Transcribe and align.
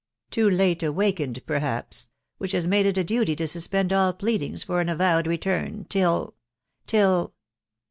too 0.31 0.49
late 0.49 0.81
awakened 0.81 1.45
perhaps.... 1.45 2.09
which 2.39 2.53
has 2.53 2.65
made 2.65 2.87
it 2.87 2.97
a 2.97 3.03
duty 3.03 3.35
to 3.35 3.45
suspend 3.45 3.93
all 3.93 4.11
pleadings 4.13 4.63
for 4.63 4.81
an 4.81 4.89
avowed 4.89 5.27
return 5.27 5.85
till.... 5.91 6.33
till 6.87 7.35